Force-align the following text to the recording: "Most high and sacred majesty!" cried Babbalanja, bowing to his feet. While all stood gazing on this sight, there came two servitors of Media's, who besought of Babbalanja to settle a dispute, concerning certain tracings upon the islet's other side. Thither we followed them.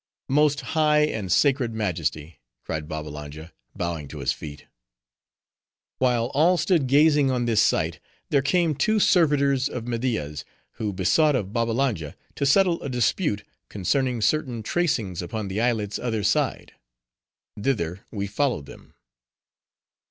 "Most 0.29 0.61
high 0.73 1.01
and 1.01 1.31
sacred 1.31 1.75
majesty!" 1.75 2.39
cried 2.65 2.87
Babbalanja, 2.87 3.51
bowing 3.75 4.07
to 4.07 4.17
his 4.17 4.31
feet. 4.33 4.65
While 5.99 6.31
all 6.33 6.57
stood 6.57 6.87
gazing 6.87 7.29
on 7.29 7.45
this 7.45 7.61
sight, 7.61 7.99
there 8.31 8.41
came 8.41 8.73
two 8.73 8.99
servitors 8.99 9.69
of 9.69 9.85
Media's, 9.87 10.43
who 10.77 10.91
besought 10.91 11.35
of 11.35 11.53
Babbalanja 11.53 12.15
to 12.33 12.45
settle 12.47 12.81
a 12.81 12.89
dispute, 12.89 13.43
concerning 13.69 14.21
certain 14.21 14.63
tracings 14.63 15.21
upon 15.21 15.49
the 15.49 15.61
islet's 15.61 15.99
other 15.99 16.23
side. 16.23 16.73
Thither 17.61 18.03
we 18.09 18.25
followed 18.25 18.65
them. 18.65 18.95